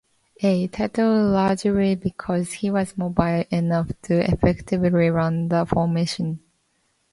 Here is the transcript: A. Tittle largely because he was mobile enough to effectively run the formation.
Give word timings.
A. 0.41 0.65
Tittle 0.65 1.29
largely 1.29 1.93
because 1.93 2.53
he 2.53 2.71
was 2.71 2.97
mobile 2.97 3.43
enough 3.51 3.91
to 4.01 4.15
effectively 4.31 5.11
run 5.11 5.47
the 5.49 5.63
formation. 5.63 6.39